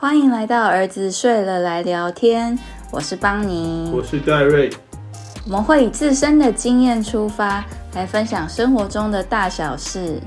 [0.00, 2.56] 欢迎来到儿子睡了来聊天，
[2.92, 4.70] 我是邦尼，我是戴瑞。
[5.44, 10.20] 我们会以自身的经验出发，来分享生活中的大小事。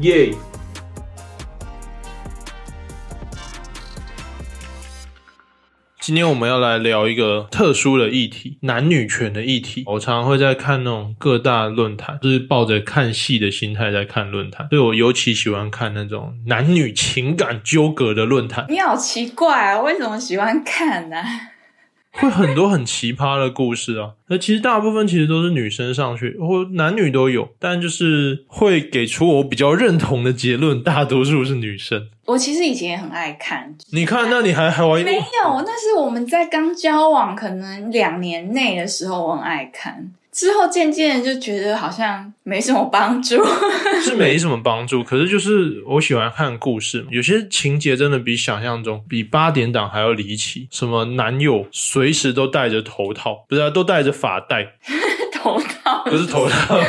[0.00, 0.34] 耶！
[6.06, 9.82] 今天我们要来聊一个特殊的议题——男女权的议题。
[9.86, 18.66] 我常常会在看那种各大论坛，就是抱着看戏的心态在看论坛，所以我尤其喜欢看那种男女情感纠葛的论坛。
[18.68, 21.16] 你好奇怪啊，为什么喜欢看呢？
[22.12, 24.12] 会很多很奇葩的故事啊！
[24.28, 32.08] 那其实大部分其实都是女生上去，或男女都有，但就是会给出我比较认同的结论，大多数是女生。
[32.24, 35.00] 我其实以前也很爱看，你看，那你还还玩？
[35.04, 40.12] 没有，那是我们在刚交往可能两年内的时候，我很爱看。
[40.32, 43.42] 之后渐渐就觉得好像没什么帮助，
[44.04, 45.02] 是没什么帮助。
[45.02, 50.68] 可是就是我喜欢看故事，有些情节真的比想象中比八点档还要离奇。
[50.70, 54.66] 什么男友随时都戴着头套，不是都戴着发带？
[55.32, 56.76] 头套不是头套。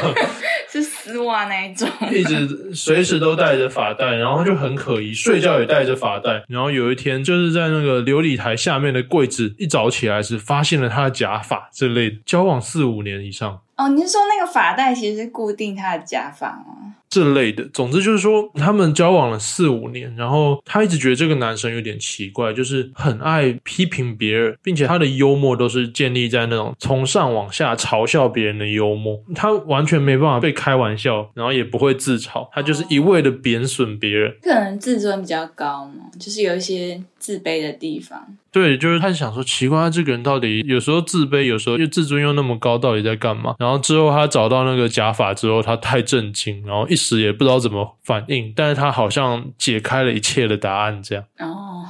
[0.70, 6.44] 是丝袜那一种，一直随时都戴着发带，然后就很可疑，睡觉也戴着发带。
[6.50, 12.18] 然后有一天，就是在那个琉璃台下面的柜子一早起来时，发现了他的假发之类的。
[12.26, 13.62] 交往四五年以上。
[13.78, 16.96] 哦，你是说那个发带其实是固定他的假发吗？
[17.10, 38.36] 这类的，总之就是说，他们交往了四五年，然后他一直觉得这个男生有点奇怪，就是很爱批评别人，并且他的幽默都是建立在那种从上往下嘲笑别人的幽默，他完全没办法被开玩笑，然后也不会自嘲，他就是一味的贬损别人，可能自尊比较高嘛，就是有一些自卑的地方。
[38.58, 43.54] 对，就是他想说，奇怪，他这个人到底有时候自卑，有时候又自尊又那么高，到底在干嘛？
[43.60, 51.24] 然后之后他找到那个假发之后，他太震惊，然后一时也不知道怎么反应，但是他好像解开了一切的答案，这样。
[51.38, 51.86] 哦，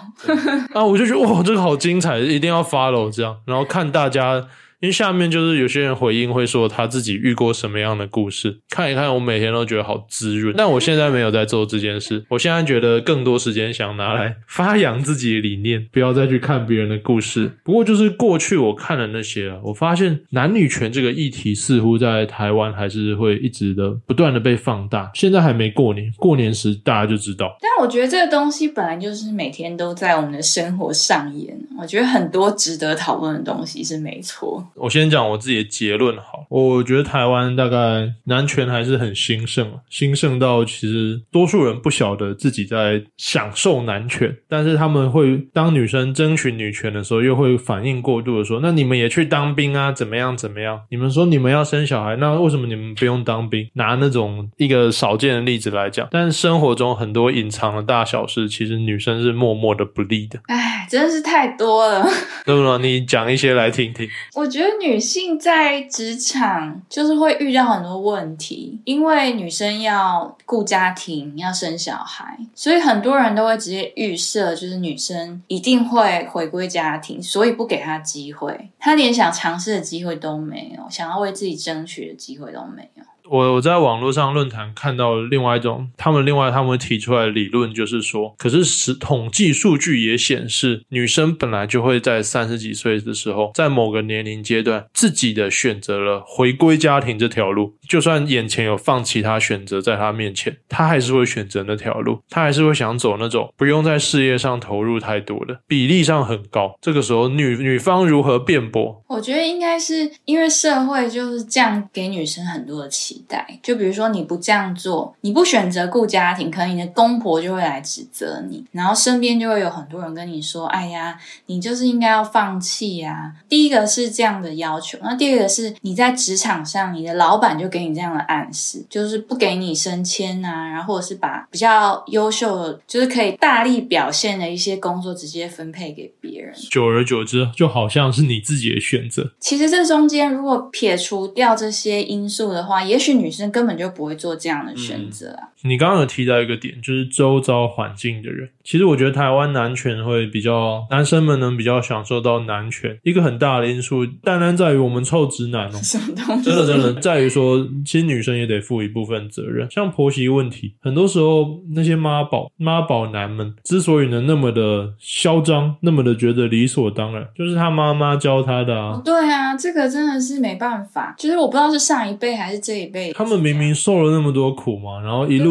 [0.73, 4.45] 啊，我就觉得哇，这个好精彩，一定要 follow 这样，然后看大家。
[4.79, 10.53] 因为下面就是有些人回应会说他自己遇过什么样的故事，看一看我每天都觉得好滋润。
[10.55, 17.51] 但我现在没有在做这件事，我现在觉得更多时间想拿来发扬自己的理念，不要再去看别人的故事。
[17.63, 25.09] 不过就是过去我看的那些啊，我发现男女权这个议题似乎在台湾还是会一直的不断的被放大。
[25.15, 27.57] 现在还没过年，过年时大家就知道。
[27.61, 34.65] 但我觉得这个东西本来就是每天都在我们的生活上演，我觉得很多值得讨论的东西是没错。
[34.75, 50.81] 我先讲我自己的结论好，我觉得台湾大概男权还是很兴盛兴盛到其实多数人不晓得自己在享受男权，但是他们会当女生争取女权的时候，又会反应过度的说，那你们也去当兵啊，怎么样怎么样？
[50.89, 53.67] 你们说你们要生小孩，那为什么你们不用当兵？
[53.73, 60.39] 拿那种一个少见的例子来讲，但是生活中很多隐藏的大小事，其实女生是默默的不利的。
[60.47, 62.07] 哎，真的是太多了。
[62.45, 62.77] 那么？
[62.77, 64.07] 你讲一些来听听。
[64.35, 83.03] 我觉得女性在职场就是会遇到很多问题，因为女生要顾家庭、要生小孩，所以很多人都会直接预设，就是女生一定会回归家庭，所以不给她机会，她连想尝试的机会都没有，想要为自己争取的机会都没有。
[83.29, 97.73] 我我在网络上论坛看到另外一种，他们另外他们提出来的理论就是说，可是实统计数据也显示，女生本来就会在三十几岁的时候，在某个年龄阶段，自己的选择了回归家庭这条路。
[97.87, 106.77] 就算眼前有放其他选择在她面前，她还是会选择那条路，她还是会想走那种不用在事业上投入太多的，比例上很高。
[106.81, 109.03] 这个时候，女女方如何辩驳？
[109.07, 113.16] 我觉得应该是因为社会就是这样给女生很多的期。
[113.27, 136.53] 待，就比如说你不这样做，你不选择顾家庭，可能你的公婆就会来指责你，然后身边就会有很多人跟你说：“哎呀，你就是应该要放弃呀。”第一个是这样的要求，那第二个是你在职场上，你的老板就给你这样的暗示，就是不给你升迁啊，然后或者是把比较优秀的，就是可以大力表现的一些工作直接分配给别人。
[136.69, 139.31] 久而久之，就好像是你自己的选择。
[139.39, 143.06] 其实这中间如果撇除掉这些因素的话，也许。
[143.13, 145.49] 女生根本就不会做这样的选择啊！
[145.63, 148.49] 你刚刚有提到一个点，就是周遭环境的人。
[148.63, 155.79] 其实我觉得台湾男权会比较，男生们能比较享受到男权，一个很大的因素，单单在于我们臭直男哦。
[156.43, 159.67] 真的真的在于说，其实女生也得负一部分责任。
[159.71, 169.01] 像婆媳问题，很多时候那些妈宝妈宝男们之所以能那么的嚣张，那么的觉得理所当然，就是他妈妈教他的啊。
[169.05, 171.15] 对啊，这个真的是没办法。
[171.17, 173.13] 就是我不知道是上一辈还是这一辈。
[173.13, 175.46] 他们明明受了那么多苦嘛，然后一路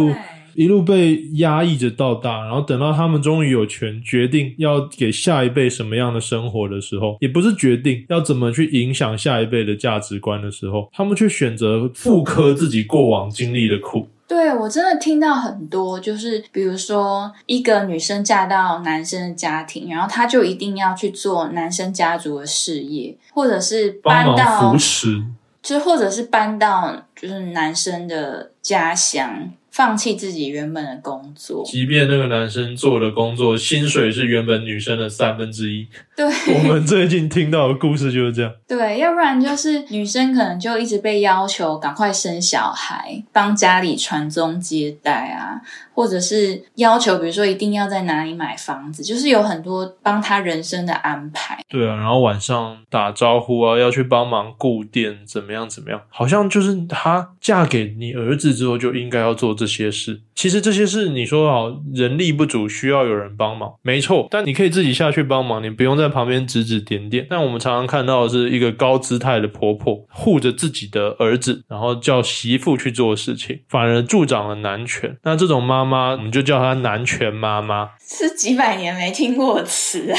[0.54, 14.08] 一路被压抑着到大，然后等到他们终于有权决定要给下一辈什么样的生活的时候，也不是决定要怎么去影响下一辈的价值观的时候，他们却选择复刻自己过往经历的苦。
[14.26, 25.22] 对我真的听到很多，就是比如说一个女生嫁到男生的家庭，然后她就一定要去做男生家族的事业，或者是搬到扶持，
[25.62, 29.52] 就或者是搬到就是男生的家乡。
[29.76, 35.87] 放弃自己原本的工作，即便那个男生做的工作薪水是原本女生的三分之一。
[36.17, 36.25] 对，
[36.55, 38.50] 我们最近听到的故事就是这样。
[38.67, 45.61] 对，要不然就是女生可能就一直被要求赶快生小孩，帮家里传宗接代啊，
[45.93, 51.62] 或者是要求，比如说一定要在哪里买房子，就是有很多帮他人生的安排。
[51.69, 59.65] 对啊，然后晚上打招呼啊，要去帮忙顾店，怎么样怎么样，好像就是她嫁给你儿子之后就应该要做这。
[59.66, 64.28] 这些事，其实这些事你说好人力不足，需要有人帮忙，没错。
[64.30, 67.26] 但你可以自己下去帮忙，你不用在旁边指指点点。
[67.28, 75.16] 但我们常常看到的是一个高姿态的婆婆护着自己的儿子，然后叫媳妇去做事情，反而助长了男权。
[75.24, 77.90] 那这种妈妈，我们就叫她男权妈妈。
[77.98, 80.18] 是几百年没听过词啊，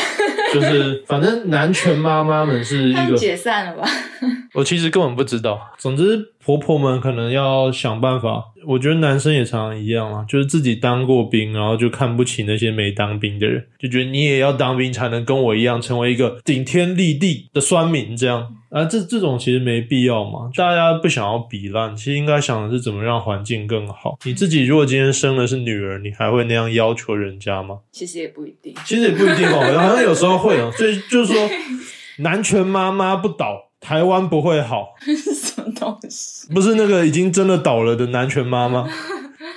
[0.54, 3.88] 就是反正男权妈妈们是一个解散了吧？
[4.54, 5.58] 我其实根本不知道。
[5.78, 8.42] 总之，婆婆们可能要想办法。
[8.66, 18.56] 我觉得男生也常常一样啊，就是自己当过兵，然后就看不起那些没当兵的人，就觉得你也要当兵才能跟我一样成为一个顶天立地的酸民这样。
[18.70, 24.18] 啊，这这种其实没必要嘛，大家不想要比烂，其实应该想的是怎么让环境更好。
[24.24, 27.80] 你自己如果今天生的是女儿，你还会那样要求人家吗？
[27.92, 30.72] 其实也不一定，其实也不一定哦，好像有时候会哦。
[30.78, 31.50] 所以就是说，
[32.20, 34.96] 男权妈妈不倒，台湾不会好。
[35.02, 36.54] 什么东西？
[36.54, 38.88] 不是那个已经真的倒了的男权妈妈。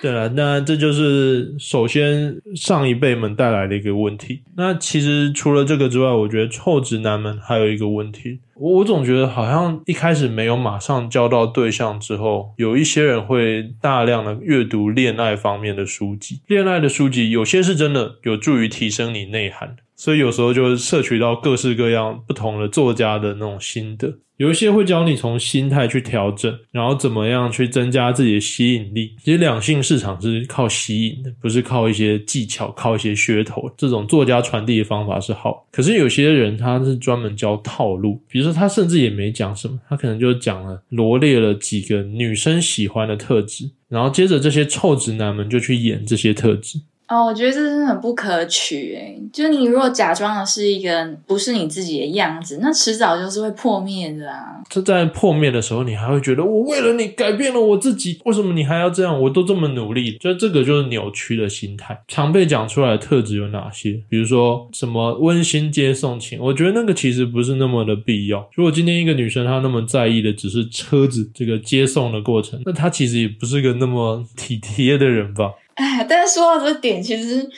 [0.03, 4.43] 对了，那这就是首先上一辈们带来的一个问题。
[4.57, 8.41] 那其实除了这个之外，我觉得臭直男们还有一个问题。
[8.55, 16.41] 我我总觉得好像一开始没有马上交到对象之后，有一些人会大量的阅读恋爱方面的书籍。
[16.47, 24.19] 恋爱的书籍有些是真的有助于提升你内涵，所以有时候就摄取到各式各样不同的作家的那种心得。
[24.39, 29.15] 有一些会教你从心态去调整，然后怎么样去增加自己的吸引力。
[29.23, 33.71] 其实两性市场是靠吸引的，不是靠一些技巧、靠一些噱头。
[33.77, 46.81] 这种作家传递的方法是好，可是有些人他是专门教套路，比如说他甚至也没讲什么，他可能就讲了罗列了几个女生喜欢的特质，然后接着这些臭直男们就去演这些特质。
[47.11, 49.21] 哦，我觉得这真的很不可取诶。
[49.33, 54.63] 就你如果假装的是一个不是你自己的样子，那迟早就是会破灭的啊。
[54.69, 59.21] 这在破灭的时候，你还会觉得我为了你改变了我自己，为什么你还要这样？
[59.23, 62.01] 我都这么努力，就这个就是扭曲的心态。
[62.07, 64.01] 常被讲出来的特质有哪些？
[64.09, 68.49] 比如说什么温馨接送情，我觉得那个其实不是那么的必要。
[68.55, 75.51] 如果今天一个女生她那么在意的只是车子这个接送的过程，那她其实也不是个那么体贴的人吧。
[75.81, 77.49] 哎， 但是说到这点，其实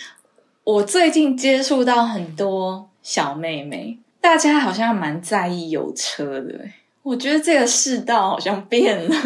[0.62, 6.54] 我最近接触到很多小妹妹，大家好像蛮在意有车的。
[7.02, 9.16] 我觉得这个世道好像变了。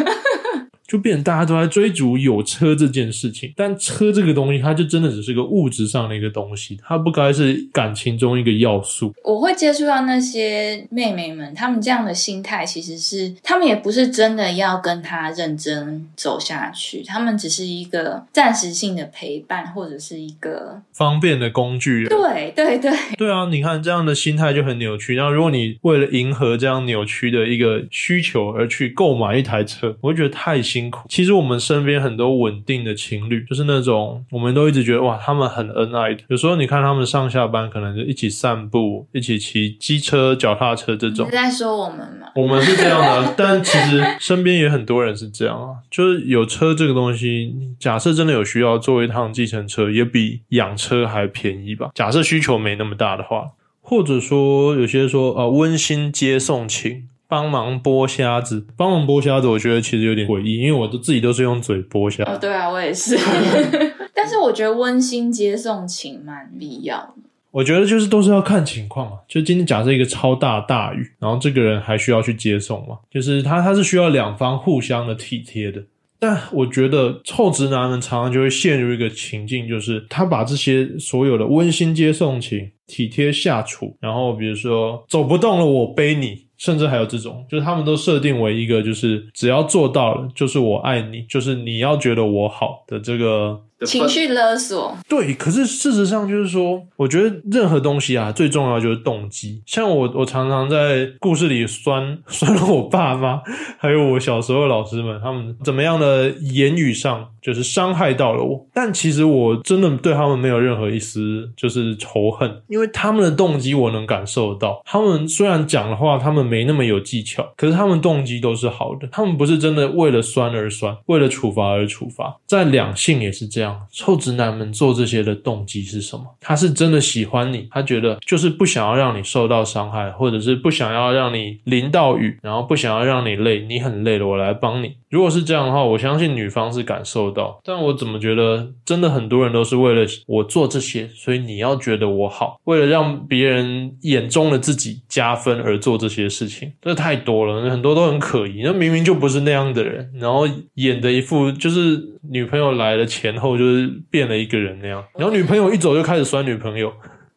[0.87, 9.13] 就变成大家都在追逐有车这件事情，但车这个东西，它就真的只是个物质上的一个东西，它不该是感情中一个要素。
[9.25, 22.07] 我会接触到那些妹妹们，她们这样的心态，其实是她们也不是真的要跟他认真走下去，她们只是一个暂时性的陪伴，或者是一个方便的工具。
[22.07, 23.45] 对对对，对啊！
[23.51, 25.15] 你看这样的心态就很扭曲。
[25.15, 30.76] 然后，如果你为了迎合这样扭曲的一个需求而去购买一台车，我会觉得太辛。
[30.77, 31.07] 辛苦。
[31.09, 36.21] 其实我们身边很多稳定的情侣，就是那种我们都一直觉得哇，他们很恩爱的。
[36.27, 41.25] 有时候你看他们上下班，可能就一起散步，一起骑机车、脚踏车这种。
[41.27, 42.27] 你在说我们吗？
[42.35, 45.77] 我们是这样的， 但其实身边也很多人是这样啊。
[45.89, 51.89] 就是有车这个东西，假设真的有需要坐一趟计程车，也比养车还便宜吧？
[51.95, 57.07] 假设需求没那么大的话，或者说有些说啊，温馨接送情。
[57.27, 62.23] 帮忙剥虾子，帮忙剥虾子，我觉得其实有点诡异，因为我都自己都是用嘴剥虾。
[62.23, 63.17] 哦，对啊，我也是。
[64.13, 67.13] 但是我觉得温馨接送情蛮必要的。
[67.51, 69.17] 我觉得就是都是要看情况嘛。
[69.27, 75.83] 就今天假设一个超大大雨，然后这个人还需要去接送嘛，就是他他是需要两方互相的体贴的。
[76.19, 86.46] 但我觉得臭直男们常常就会陷入一个情境，就是他把这些所有的温馨接送情、体贴下厨，然后比如说走不动了，我背你。
[86.57, 94.97] 甚至还有这种，就是他们都设定为一个，就是只要做到了，就是我爱你，就是你要觉得我好的这个情绪勒索。
[95.07, 99.61] 对，可是事实上就是说，我觉得任何东西啊，最重要就是动机。
[99.65, 103.41] 像我，我常常在故事里酸 酸了我爸妈，
[103.77, 108.67] 还有我小时候的老师们，他们怎么样的言语上就是伤害到了我。
[108.73, 114.81] 但其实我真的对他们没有任何一丝就是仇恨，因为他们的动机我能感受到。
[114.85, 119.07] 他们虽然讲的话，他们没那么有技巧，可是他们动机都是好的。
[119.11, 122.37] 他们不是真的为了酸而酸，为了处罚而处罚。
[122.47, 123.66] 在两性也是这样。
[123.91, 126.23] 臭直男们做这些的动机是什么？
[126.39, 134.95] 他是真的喜欢你，他觉得就是不想要让你受到伤害，或者是不想要让你淋到雨，然后不想要让你累，你很累了，我来帮你。
[135.09, 137.59] 如果是这样的话，我相信女方是感受到。
[137.63, 148.61] 但我怎么觉得，真的很多人都是为了我做这些，所以你要觉得我好，为了让别人眼中的自己加分而做这些事情，这太多了，很多都很可疑。
[148.63, 156.93] 那明明就不是那样的人，然后演的一副就是女朋友来了前后就是变了一个人那样，然后女朋友一走就开始酸女朋友。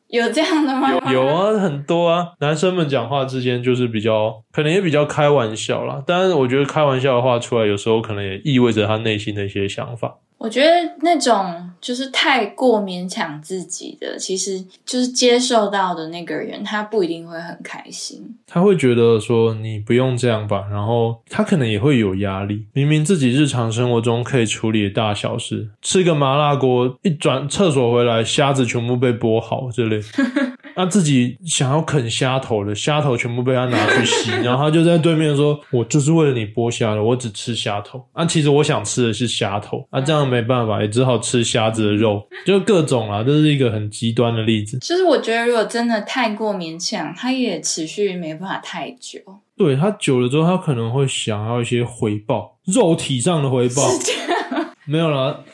[0.08, 0.92] 有这样的吗？
[0.92, 2.32] 有有啊，很多啊。
[2.40, 6.02] 男生们讲话之间就是比较，可能也比较开玩笑啦。
[6.04, 10.16] 但是我觉得开玩笑的话出来，有时候可能也意味着他内心的一些想法。
[10.40, 10.70] 我觉得
[11.02, 18.34] 那种就是太过勉强自己的，其实就是接受到的那个人，他不一定会很开心。
[18.46, 22.64] 他会觉得说你不用这样吧，然后他可能也会有压力。
[22.72, 30.00] 明明自己日常生活中可以处理的大小事，吃个麻辣锅，一转厕所回来，虾子全部被剥好之类。
[30.74, 44.78] 他自己想要啃虾头的虾头全部被他拿去洗， 然后他就在对面说：“我就是为了你剥虾的，我只吃虾头。”啊，其实我想吃的是虾头，啊，这样没办法，也只好吃虾子的肉，就各种啊，这是一个很极端的例子。
[44.78, 49.18] 就是我觉得，如果真的太过勉强，他也持续没办法太久。
[49.56, 53.82] 对他久了之后，他可能会想要一些回报，肉体上的回报。
[54.86, 55.44] 没有了，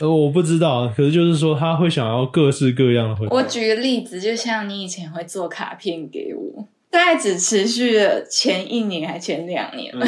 [0.00, 3.26] 呃，我不知道，可是就是说他会想要各式各样的回。
[3.30, 10.06] 我举个例子，就像你以前会做卡片给我，大概只持续了前一年还前两年嗯。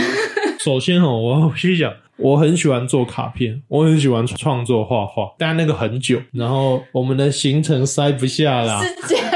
[0.61, 8.83] 首先哦，我先讲，我很喜欢做卡片，我很喜欢创作画画，但那个很久，然后我们的行程塞不下啦。
[8.83, 9.30] 是这样吗？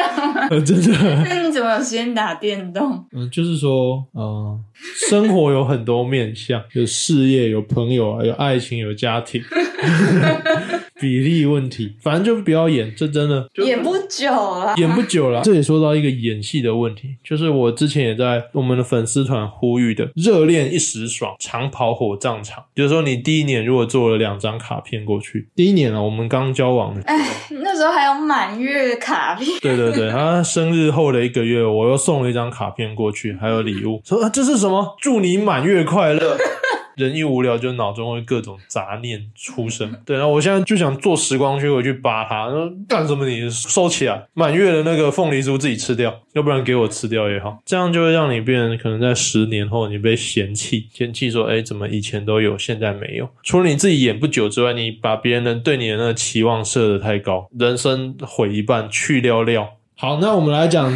[0.60, 0.92] 真的。
[1.24, 3.04] 那你怎么有时间打电动？
[3.12, 4.60] 嗯，就是说，呃，
[5.08, 9.42] 生活有很多面向，有事业，有朋友啊，有爱情，有家庭，
[11.00, 15.42] 比例问题，反正就不要演，这真的演不久了，演不久了。
[15.42, 34.96] 这也说到一个演戏的问题，就是我之前也在我们的粉丝团呼吁的“热恋一时爽，长跑火葬场”，就是说你第一年如果做了两张卡片过去，第一年啊，我们刚交往的，哎，那时候还有满月卡片，对对对，他生日后的一个月，我又送了一张卡片过去，还有礼物，说这是什么？
[35.00, 36.36] 祝你满月快乐。
[36.96, 39.94] 人一无聊，就脑中会各种杂念出生。
[40.04, 43.24] 对，然后我现在就想坐时光机回去扒他，说干什么？
[43.28, 47.58] 你收起来，满月的那个凤梨酥自己吃掉，要不然给我吃掉也好。
[47.64, 53.28] 这样就会让你变，可能在十年后你被嫌弃，嫌弃说，哎，怎么以前都有，现在没有？
[53.42, 59.68] 除了你自己演不久之外，你把别人的对你的那个期望设的太高，人生毁一半，去掉料。
[59.96, 60.92] 好，那我们来讲。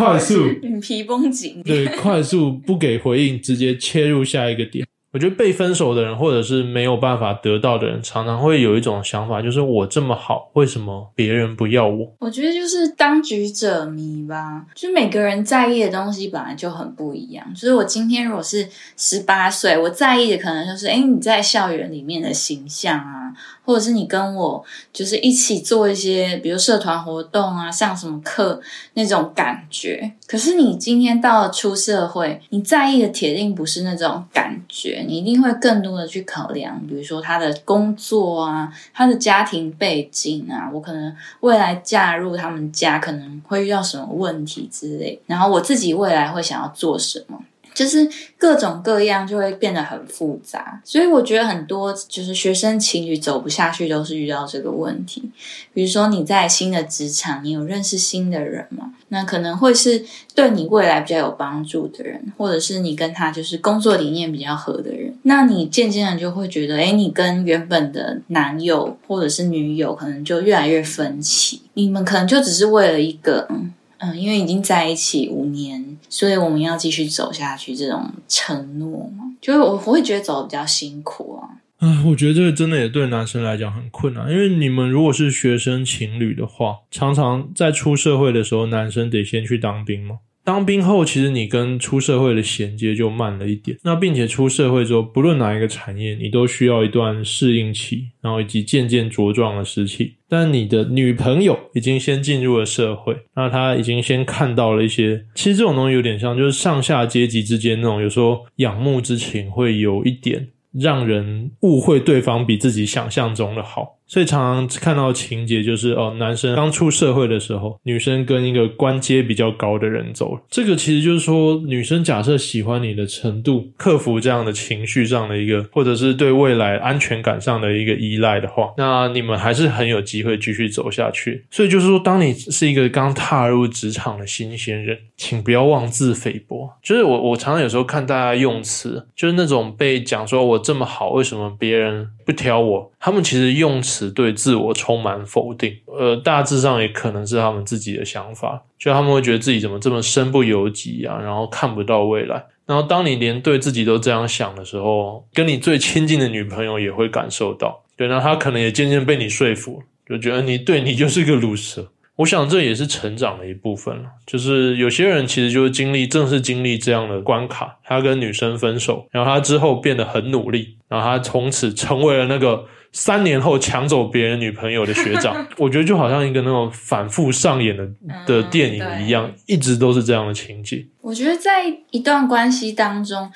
[0.00, 0.34] 快速，
[0.80, 1.62] 皮绷紧。
[1.62, 4.86] 对，快速不给回应，直接切入下一个点。
[5.12, 12.14] 我觉得被分手的人，或者是没有办法得到的人，常常会有一种想法，就是我这么好，为什么别人不要我？
[12.20, 17.44] 我觉得就是当局者迷吧，就每个人在意的东西本来就很不一样。
[17.54, 23.16] 就是我今天如果是十八岁，我在意的可能就是，哎，你在校园里面的形象啊。
[23.62, 28.60] 或者是你跟我就是一起做一些，比如社团活动啊，上什么课
[28.94, 30.10] 那种感觉。
[30.26, 47.38] 可是你今天到了出社会，你在意的铁定不是那种感觉，你一定会更多的去考量，比如说他的工作啊，他的家庭背景啊，我可能未来嫁入他们家可能会遇到什么问题之类，然后我自己未来会想要做什么。
[47.72, 55.30] 就是各种各样就会变得很复杂，所以我觉得很多就是学生情侣走不下去，都是遇到这个问题。
[55.72, 58.92] 比如说你在新的职场，你有认识新的人吗？
[59.08, 65.14] 那可能会是对你未来比较有帮助的人，或者是你跟他就是工作理念比较合的人。
[65.22, 71.62] 那你渐渐的就会觉得，哎，你跟原本的男友或者是女友可能就越来越分歧。
[71.74, 75.96] 你们可能就只是为了一个，嗯，嗯因为已经在一起五年。
[76.08, 81.46] 所以我们要继续走下去，这种承诺嘛，就是我我会觉得走的比较辛苦啊。
[81.78, 90.16] 啊，我觉得这个真的也对男生来讲很困难，因为你们如果是学生情侣的话，常常在出社会的时候，男生得先去当兵嘛。
[90.50, 93.78] 当兵后，其实你跟出社会的衔接就慢了一点。
[93.84, 100.14] 那并且出社会之后，不论哪一个产业，你都需要一段适应期，然后以及渐渐茁壮的时期。
[100.28, 113.99] 但你的女朋友已经先进入了社会，那她已经先看到了一些，其实这种东西有点像，就是上下阶级之间那种，有时候仰慕之情会有一点让人误会对方比自己想象中的好。
[114.10, 120.42] 所以常常看到情节就是哦，男生刚出社会的时候，女生跟一个官阶比较高的人走了。
[120.50, 131.44] 这个其实就是说，女生假设喜欢你的程度，克服这样的情绪上的一个，或者是对未来安全感上的一个依赖的话，那你们还是很有机会继续走下去。
[131.48, 136.68] 所以就是说，当你是一个刚踏入职场的新鲜人，请不要妄自菲薄。
[136.82, 142.08] 就是我我常常有时候看大家用词，就是那种被讲说我这么好，为什么别人？
[142.30, 152.44] 不挑我，他们其实用词对自我充满否定，呃，大致上也可能是他们自己的想法，就他们会觉得自己怎么这么身不由己啊，然后看不到未来。
[152.66, 161.86] 然后当你连对自己都这样想的时候，跟你最亲近的女朋友也会感受到，对，那她可能也渐渐被你说服，就觉得你对你就是个 loser，。
[162.16, 175.46] 我想这也是成长的一部分了，就是有些人其实就是经历，正是经历这样的关卡，他跟女生分手，然后他之后变得很努力，然后他从此成为了那个三年后抢走别人女朋友的学长。
[175.56, 177.88] 我觉得就好像一个那种反复上演的
[178.26, 180.84] 的电影一样，一直都是这样的情节。
[181.00, 183.32] 我觉得在一段关系当中。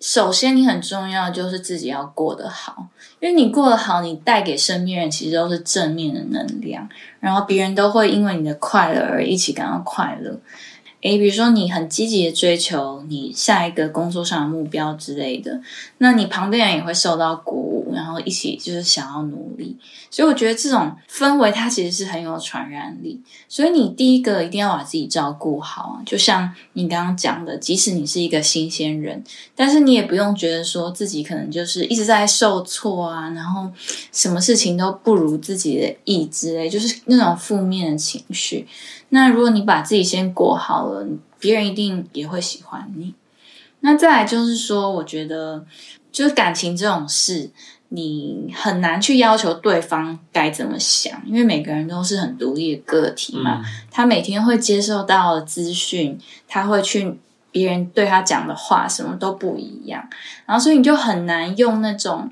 [0.00, 2.88] 首先，你很重要就是自己要过得好，
[3.20, 6.86] 因为你过得好，你带给身边人其实都是正面的能量，
[7.20, 10.38] 然后别人都会因为你的快乐而一起感到快乐。
[11.04, 15.60] 诶，比如说你很积极的追求你下一个工作上的目标之类的，
[15.98, 19.76] 那你旁边人也会受到鼓舞，然后一起就是想要努力。
[20.10, 23.20] 所以我觉得这种氛围它其实是很有传染力。
[23.50, 29.22] 所以你第一个一定要把自己照顾好啊，就像你刚刚讲的，即使你是一个新鲜人，
[29.54, 33.70] 但是你也不用觉得说自己可能就是一直在受挫啊，然后
[34.10, 38.66] 什么事情都不如自己的意之类，就是那种负面的情绪。
[39.14, 41.06] 那如果你把自己先过好了，
[41.38, 43.14] 别人一定也会喜欢你。
[43.78, 45.64] 那再来就是说，我觉得
[46.10, 47.48] 就是感情这种事，
[47.90, 53.64] 你很难去要求对方该怎么想，因为每个人都是很独立的个体嘛。
[53.88, 57.16] 他每天会接受到的资讯，他会去
[57.52, 60.08] 别人对他讲的话，什么都不一样。
[60.44, 62.28] 然后所以你就很难用那种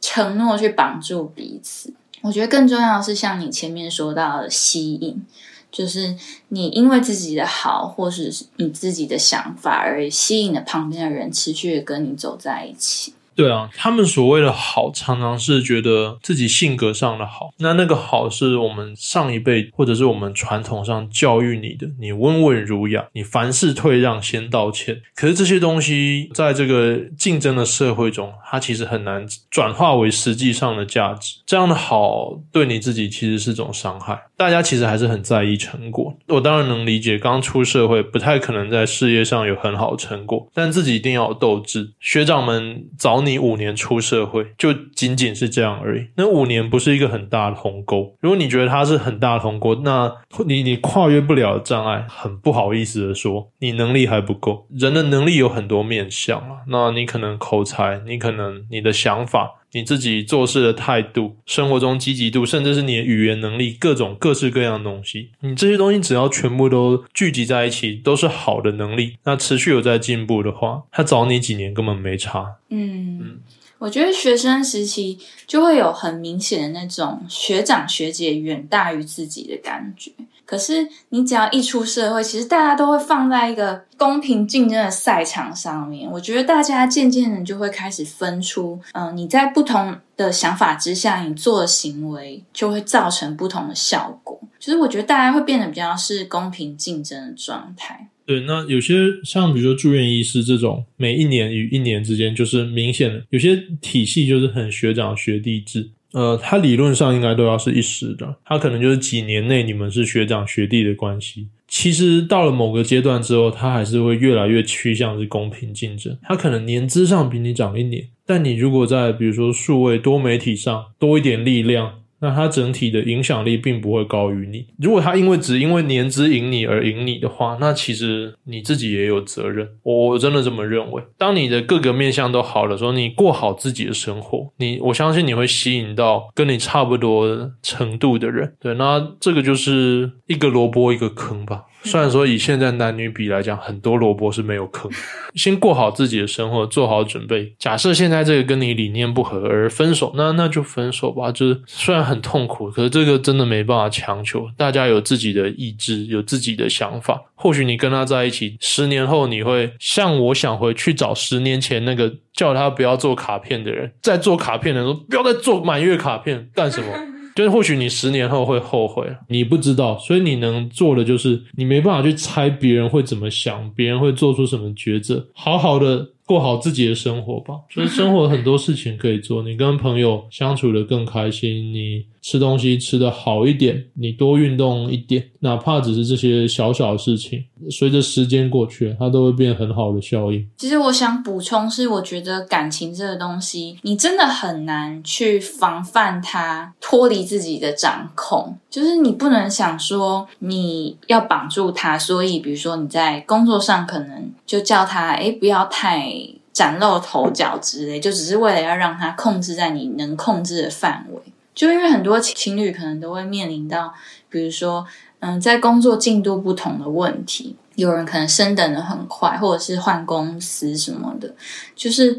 [0.00, 1.92] 承诺去绑住彼此。
[2.22, 5.22] 我觉得更重要的是像你前面说到的吸引。
[5.72, 6.14] 就是
[6.48, 13.14] 你因为自己的好，或是你自己的想法而吸引了旁边的人，持续的跟你走在一起。
[13.34, 17.50] 对啊，他们所谓的好，常常是觉得自己性格上的好。
[17.58, 25.00] 那那个好，是我们上一辈或者是我们传统上教育你的，你温文儒雅，你凡事退让，先道歉。
[25.14, 31.38] 可是这些东西，在这个竞争的社会中，它其实很难转化为实际上的价值。
[31.46, 34.20] 这样的好，对你自己其实是种伤害。
[34.36, 36.14] 大家其实还是很在意成果。
[36.28, 41.92] 我当然能理解，刚出社会不太可能在事业上有很好的成果，但自己一定要有斗志。
[42.00, 46.08] 学长们早你五年出社会，就仅仅是这样而已。
[46.16, 48.16] 那五年不是一个很大的鸿沟。
[48.20, 50.12] 如果你觉得它是很大的鸿沟，那
[50.46, 54.66] 你你跨越不了障碍，很不好意思的说，你能力还不够。
[54.70, 59.61] 人的能力有很多面向啊，那你可能口才，你可能你的想法。
[59.72, 69.16] 你自己做事的态度、生活中积极度，甚至是你的语言能力，各种各式各样的东西，你这些东西只要全部都聚集在一起，都是好的能力。
[69.24, 72.56] 那持续有在进步的话，他找你几年根本没差。
[72.68, 73.40] 嗯，
[73.78, 80.10] 我觉得学生时期就会有很明显的那种学长学姐远大于自己的感觉。
[80.52, 86.10] 可是你只要一出社会，其实大家都会放在一个公平竞争的赛场上面。
[86.10, 94.38] 我觉得大家渐渐的就会开始分出，嗯，你在不同的想法之下，你做的行为就会造成不同的效果。
[94.60, 98.08] 其实我觉得大家会变得比较是公平竞争的状态。
[98.26, 105.88] 对，那有些像比如说住院医师这种，每一年与一年之间就是明显的，有些体系就是很学长学弟制。
[106.12, 111.48] 呃，他理论上应该都要是一时的，他可能就是几年内你们是学长学弟的关系。
[111.66, 116.18] 其实到了某个阶段之后，他还是会越来越趋向是公平竞争。
[116.22, 124.64] 他可能年资上比你长一年，但你如果在比如说数位多媒体上多一点力量，那它整体的影响力并不会高于你。
[124.78, 129.68] 如果他因为只因为年资赢你而赢你的话，那其实你自己也有责任。
[129.82, 131.02] 我真的这么认为。
[131.18, 138.54] 当你的各个面相都好的时候，你过好自己的生活，你我相信你会吸引到跟你差不多程度的人。
[138.60, 141.64] 对，那这个就是一个萝卜一个坑吧。
[141.84, 144.90] 虽然说以现在男女比来讲，很多萝卜是没有坑。
[145.34, 147.54] 先过好自己的生活，做好准备。
[147.58, 151.32] 假设现在这个跟你理念不合而分手，那那就分手吧。
[151.32, 154.48] 就是虽然很痛苦，可是这个真的没办法强求。
[154.56, 157.22] 大家有自己的意志，有自己的想法。
[157.34, 166.86] 或许你跟他在一起，十年后你会像我想回去找十年前那个叫他不要做卡片的人，在做卡片的时候不要再做满月卡片，干什么？
[167.34, 177.54] 就是或许你十年后会后悔，你不知道，所以你能做的就是你没办法去猜别人会怎么想，别人会做出什么抉择，好好的过好自己的生活吧。
[177.70, 182.06] 所以生活很多事情可以做，你跟朋友相处的更开心，你。
[182.22, 190.48] 吃东西吃的好一点，你多运动一点，哪怕只是这些小小的事情，随着时间过去，它都会变很好的效应。
[190.56, 198.56] 其实我想补充是，我觉得感情这个东西，你真的很难去防范它脱离自己的掌控。
[198.70, 206.11] 就是你不能想说你要绑住他，所以比如说你在工作上可能就叫他哎不要太
[206.52, 211.20] 崭露头角之类，就只是为了要让他控制在你能控制的范围。
[211.54, 213.92] 就因为很多情侣可能都会面临到，
[214.30, 214.86] 比如说，
[215.20, 221.34] 嗯，在工作进度不同的问题，有人可能升等的很快，或者是换公司什么的，
[221.76, 222.18] 就是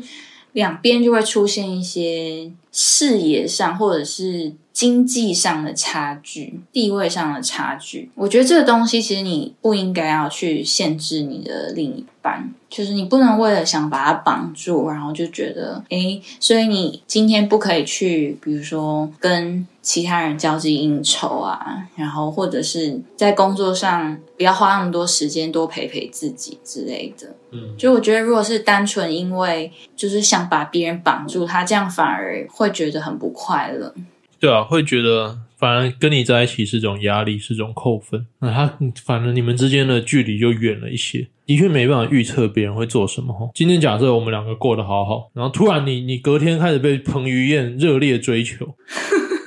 [0.52, 8.10] 两边就会出现一些视野上或者是经济上的差距、地位上的差距。
[8.16, 12.52] 我觉得这个东西其实你不应该要去限制你的另一半。
[12.70, 27.36] 就是你不能为了想把他绑住，然后就觉得，诶，所以你今天不可以去，比如说跟其他人交际应酬啊，然后或者是在工作上不要花那么多时间，多陪陪自己之类的。
[27.52, 33.94] 嗯，就我觉得，如果是单纯因为就是想把别人绑住，他这样反而会觉得很不快乐。
[34.44, 35.40] 对啊，会觉得。
[35.56, 38.28] 反而跟你在一起是种压力，是种扣分。
[38.42, 41.26] 那他反正你们之间的距离就远了一些。
[41.46, 43.50] 的确没办法预测别人会做什么。
[43.56, 48.76] 今天假设我们两个过得好好，然后突然你你隔天开始被彭于晏热烈追求。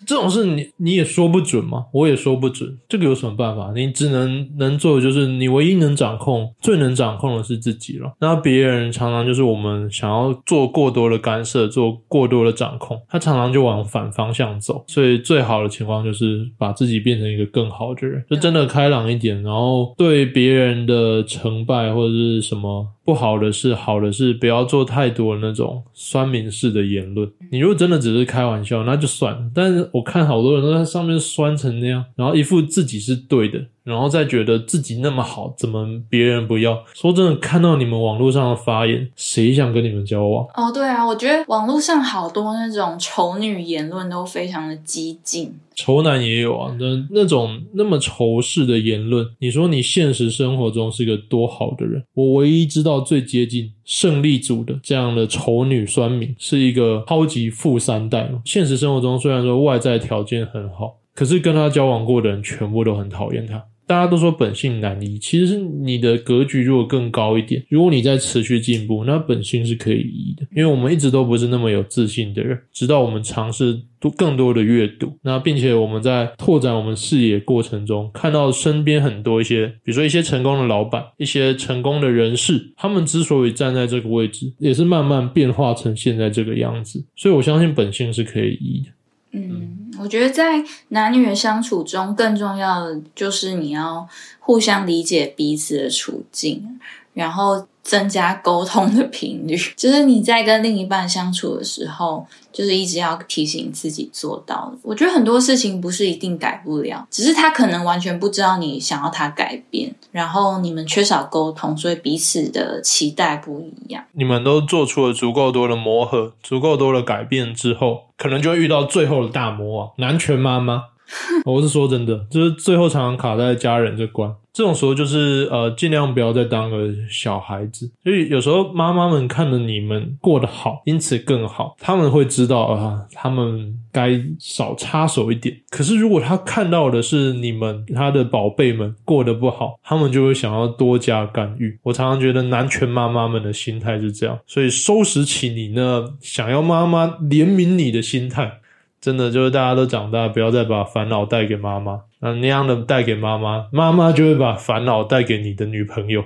[0.06, 3.72] 这种事你你也说不准嘛，我也说不准，这个有什么办法？
[3.74, 8.12] 你只能能做的就是你唯一能掌控、最能掌控的是自己了。
[8.20, 14.84] 那别人常常就是我们想要做过多的干涉、做过多的掌控，他常常就往反方向走。
[14.86, 22.86] 所以最好的情况就是把自己变成一个更好的人，就真的开朗一点，然后对别人的成败或者是什么。
[23.06, 27.30] 不好的是，好的是，不要做太多那种酸民式的言论。
[27.52, 29.48] 你如果真的只是开玩笑，那就算了。
[29.54, 33.64] 但是我看好多人都在上面酸成那样，然后一副自己是对的。
[33.87, 36.83] 然后再觉得自己那么好，怎么别人不要？
[36.92, 40.44] 说真的，看到你们网络上的发言，谁想跟你们交往？
[40.55, 46.75] 哦，对啊，我觉得网络上好多那种丑女言论都非常的激进，丑男也有啊。
[46.81, 52.03] 那那种那么仇视的言论，你说你现实生活中是个多好的人？
[52.14, 58.29] 我唯一知道最接近胜利组的这样的丑女酸民，是一个超级富三代。
[58.44, 63.62] 现实生活中虽然说外在条件很好，可是跟他交往过的人全部都很讨厌他。
[63.87, 70.46] 大家都说本性难移，其实是你的格局如果更高一点，如果你在持续进步，那本性是可以移的。
[70.55, 87.05] 因为我们一直都不是那么有自信的人，直到我们尝试多更多的阅读，那并且我们在拓展我们视野过程中，看到身边很多一些，比如说一些成功的老板，一些成功的人士，他们之所以站在这个位置，也是慢慢变化成现在这个样子。
[87.14, 88.90] 所以我相信本性是可以移的。
[89.37, 94.09] 嗯，我觉得在男女的相处中，更重要的就是你要
[94.40, 96.81] 互相理解彼此的处境，
[97.14, 97.66] 然后。
[97.87, 104.75] 增加沟通的频率， 就是你在跟另一半相处的时候，就是一直要提醒自己做到。
[104.83, 114.03] 我觉得很多事情不是一定改不了，只是他可能完全不知道你想要他改变，然后你们缺少沟通，所以彼此的期待不一样。
[114.12, 120.87] 你们都做出了足够多的磨合，足够多的改变之后，可能就会遇到最后的大魔王——男权妈妈。
[121.44, 124.32] 我是说真的，就是最后常常卡在家人这关。
[124.52, 127.92] 这种时候就是呃，尽量不要再当个小孩子。
[128.02, 135.54] 所以有时候妈妈们看着你们过得好，因此更好，他们会知道啊，他们该少插手一点。
[135.68, 141.78] 可是如果他看到的是你们他的宝贝们过得不好，他们就会想要多加干预。
[141.82, 148.60] 我常常觉得男权妈妈们的心态是这样，所以收拾起你那想要妈妈怜悯你的心态。
[149.00, 152.00] 真的就是大家都长大，不要再把烦恼带给妈妈。
[152.20, 156.24] 那那样的带给妈妈，妈妈就会把烦恼带给你的女朋友。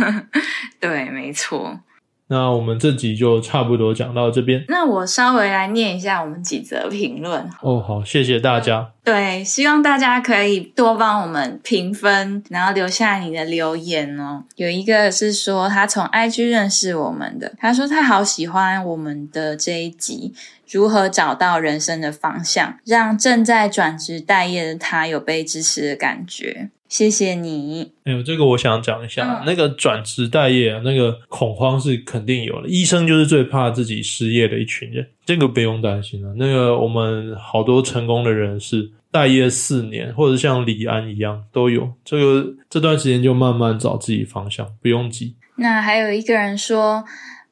[0.78, 1.80] 对，没错。
[2.28, 4.64] 那我们这集就差不多讲到这边。
[4.66, 7.48] 那我稍微来念一下我们几则评论。
[7.62, 8.90] 哦，好，谢谢大家。
[9.04, 14.42] 对，希望大家可以多帮我们评分，然后留下你的留言哦。
[14.56, 20.34] 有一个是说他从 IG 认识我们的，他说他好喜欢我们的这一集，
[20.70, 26.70] 如何找到人生的方向，让正在转职待业的他有被支持的感觉。
[26.88, 27.92] 谢谢你。
[28.04, 32.68] 哎呦，这个我想讲一下，那个转职待业啊，那个恐慌是肯定有的。
[32.68, 36.32] 医生就是最怕自己失业的一群人，这个不用担心了。
[36.38, 41.92] 那个我们好多成功的人是待业四年，或者像李安一样都有。
[42.04, 45.34] 这个这段时间就慢慢找自己方向，不用急。
[45.56, 47.04] 那还有一个人说，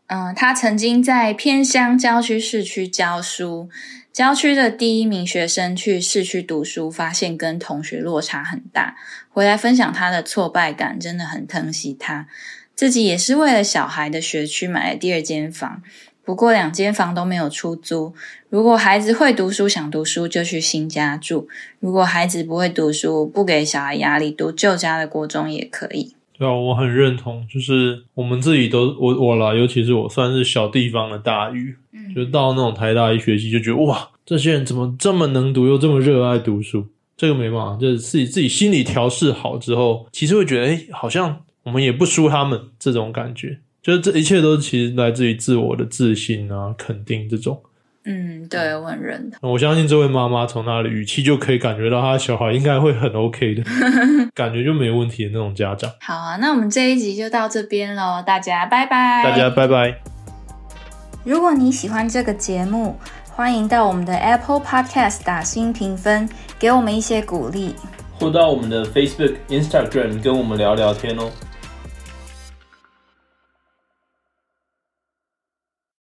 [0.06, 3.68] 嗯，他曾经在偏乡郊区市区教书。
[4.12, 8.96] 郊区的第一名学生去市区读书，发现跟同学落差很大，
[9.32, 12.28] 回来分享他的挫败感，真的很疼惜他。
[12.76, 15.82] 自己也是为了小孩的学区买了第二间房，
[16.24, 18.14] 不过两间房都没有出租。
[18.48, 21.48] 如果孩子会读书、想读书，就去新家住；
[21.80, 26.14] 如果孩子不会读书，不给小孩压力，读旧家的国中也可以。
[26.37, 31.75] 对啊，我很认同，就是我们自己都我我啦，尤其是我算是小地方的大鱼。
[32.14, 36.87] 就到那种台大一学期，就觉得哇，这些人怎么这么能读，又这么热爱读书？
[37.16, 43.59] 这个没办法，就是自己自己心理调试好之后，其实会觉得，哎，好像我们也不输他们这种感觉。
[43.83, 47.61] 就是这一切都其实来自于自我的自信啊，肯定这种。
[48.04, 49.50] 嗯，对我很认同。
[49.50, 53.62] 我相信这位妈妈从她的语气就可以感觉到，她小孩应该会很 OK 的，
[54.34, 55.90] 感觉就没问题的那种家长。
[56.00, 59.24] 好啊，那我们这一集就到这边喽，大家拜拜。
[59.24, 59.94] 大家拜拜。
[61.24, 62.96] 如果你喜欢这个节目，
[63.30, 67.74] 欢迎到我们的 Apple Podcast 打新评分，给我们一些鼓励，
[68.20, 71.30] 或到我们的 Facebook、Instagram 跟我们聊聊天哦。